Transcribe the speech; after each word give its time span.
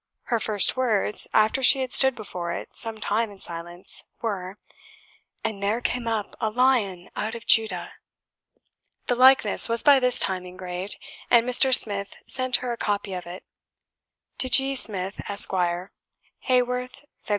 Her 0.23 0.39
first 0.39 0.75
words, 0.75 1.27
after 1.31 1.61
she 1.61 1.81
had 1.81 1.91
stood 1.91 2.15
before 2.15 2.51
it 2.53 2.75
some 2.75 2.99
time 2.99 3.29
in 3.29 3.37
silence, 3.37 4.03
were, 4.19 4.57
"And 5.43 5.61
there 5.61 5.79
came 5.79 6.07
up 6.07 6.35
a 6.41 6.49
Lion 6.49 7.11
out 7.15 7.35
of 7.35 7.45
Judah!" 7.45 7.91
The 9.05 9.13
likeness 9.15 9.69
was 9.69 9.83
by 9.83 9.99
this 9.99 10.19
time 10.19 10.43
engraved, 10.43 10.97
and 11.29 11.47
Mr. 11.47 11.71
Smith 11.71 12.15
sent 12.25 12.55
her 12.65 12.73
a 12.73 12.77
copy 12.77 13.13
of 13.13 13.27
it. 13.27 13.43
To 14.39 14.49
G. 14.49 14.73
SMITH, 14.73 15.21
ESQ. 15.29 15.91
"Haworth, 16.39 17.05
Feb. 17.23 17.29